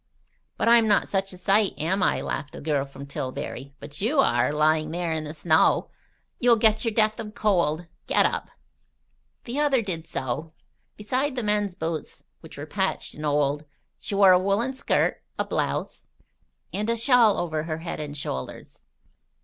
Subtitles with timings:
[0.57, 3.75] "But I'm not such a sight, am I?" laughed the girl from Tillbury.
[3.79, 5.91] "But you are, lying there in the snow.
[6.39, 7.85] You'll get your death of cold.
[8.07, 8.49] Get up."
[9.43, 10.53] The other did so.
[10.97, 13.63] Beside the men's boots, which were patched and old,
[13.99, 16.07] she wore a woollen skirt, a blouse,
[16.73, 18.83] and a shawl over her head and shoulders.